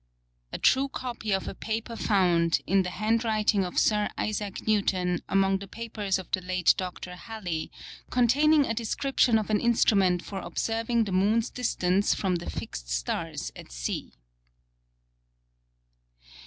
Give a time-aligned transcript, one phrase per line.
[0.51, 5.21] A true Copy of a Paper found, in the Hand Writing of Sir Isaac Newton,
[5.29, 7.15] among the Papers of the late Dr.
[7.15, 7.69] Halley,
[8.09, 13.51] containing a Description of an Instrument for observing the Moon's Distance from the Fixt Stars
[13.55, 14.13] at Sea.